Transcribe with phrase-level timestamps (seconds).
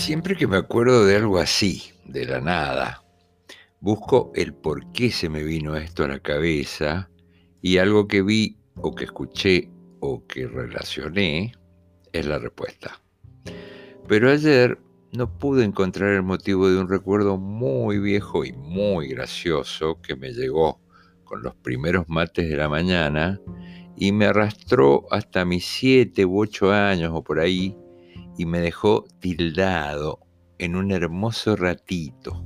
[0.00, 3.04] Siempre que me acuerdo de algo así, de la nada,
[3.80, 7.10] busco el por qué se me vino esto a la cabeza
[7.60, 11.52] y algo que vi o que escuché o que relacioné
[12.14, 12.98] es la respuesta.
[14.08, 14.78] Pero ayer
[15.12, 20.32] no pude encontrar el motivo de un recuerdo muy viejo y muy gracioso que me
[20.32, 20.80] llegó
[21.24, 23.38] con los primeros mates de la mañana
[23.98, 27.76] y me arrastró hasta mis siete u ocho años o por ahí
[28.40, 30.20] y me dejó tildado
[30.56, 32.42] en un hermoso ratito.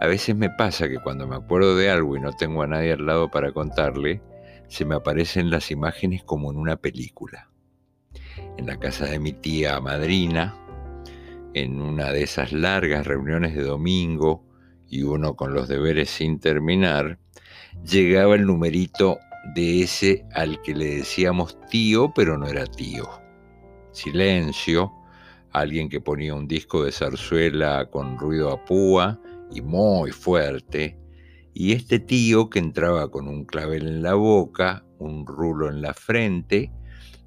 [0.00, 2.94] A veces me pasa que cuando me acuerdo de algo y no tengo a nadie
[2.94, 4.22] al lado para contarle,
[4.66, 7.50] se me aparecen las imágenes como en una película.
[8.56, 10.56] En la casa de mi tía madrina,
[11.52, 14.42] en una de esas largas reuniones de domingo
[14.88, 17.18] y uno con los deberes sin terminar,
[17.84, 19.18] llegaba el numerito
[19.54, 23.22] de ese al que le decíamos tío, pero no era tío
[23.94, 24.92] silencio,
[25.50, 29.20] alguien que ponía un disco de zarzuela con ruido a púa
[29.52, 30.98] y muy fuerte,
[31.54, 35.94] y este tío que entraba con un clavel en la boca, un rulo en la
[35.94, 36.72] frente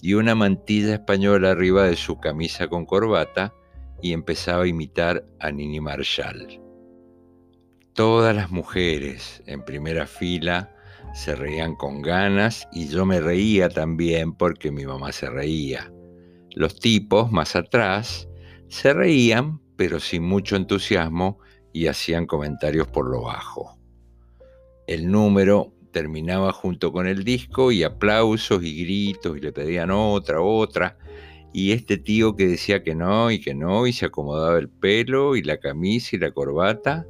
[0.00, 3.52] y una mantilla española arriba de su camisa con corbata
[4.00, 6.60] y empezaba a imitar a Nini Marshall.
[7.94, 10.74] Todas las mujeres en primera fila
[11.14, 15.92] se reían con ganas y yo me reía también porque mi mamá se reía.
[16.54, 18.28] Los tipos, más atrás,
[18.68, 21.38] se reían, pero sin mucho entusiasmo,
[21.72, 23.78] y hacían comentarios por lo bajo.
[24.86, 30.40] El número terminaba junto con el disco y aplausos y gritos y le pedían otra,
[30.40, 30.98] otra.
[31.52, 35.36] Y este tío que decía que no y que no y se acomodaba el pelo
[35.36, 37.06] y la camisa y la corbata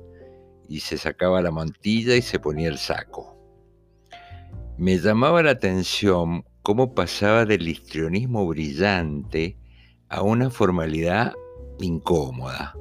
[0.68, 3.36] y se sacaba la mantilla y se ponía el saco.
[4.76, 9.56] Me llamaba la atención cómo pasaba del histrionismo brillante
[10.08, 11.34] a una formalidad
[11.80, 12.74] incómoda,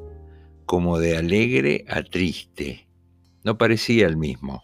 [0.66, 2.88] como de alegre a triste.
[3.44, 4.64] No parecía el mismo.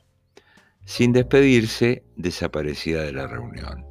[0.86, 3.86] Sin despedirse, desaparecía de la reunión.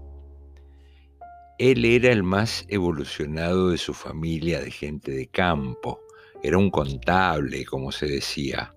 [1.58, 6.00] Él era el más evolucionado de su familia de gente de campo.
[6.42, 8.74] Era un contable, como se decía.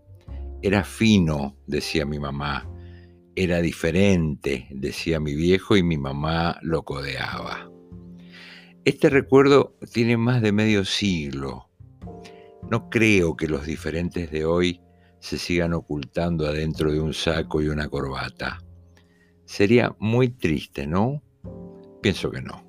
[0.62, 2.68] Era fino, decía mi mamá,
[3.40, 7.72] era diferente, decía mi viejo y mi mamá lo codeaba.
[8.84, 11.70] Este recuerdo tiene más de medio siglo.
[12.70, 14.82] No creo que los diferentes de hoy
[15.22, 18.62] se sigan ocultando adentro de un saco y una corbata.
[19.46, 21.24] Sería muy triste, ¿no?
[22.02, 22.69] Pienso que no.